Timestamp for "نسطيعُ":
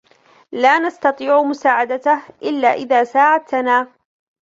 0.79-1.43